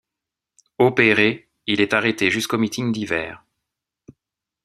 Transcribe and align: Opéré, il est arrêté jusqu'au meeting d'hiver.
Opéré, 0.79 1.51
il 1.67 1.79
est 1.79 1.93
arrêté 1.93 2.31
jusqu'au 2.31 2.57
meeting 2.57 2.91
d'hiver. 2.91 3.45